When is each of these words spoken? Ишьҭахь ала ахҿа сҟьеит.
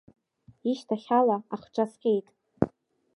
Ишьҭахь 0.69 1.09
ала 1.19 1.37
ахҿа 1.53 1.85
сҟьеит. 1.91 2.27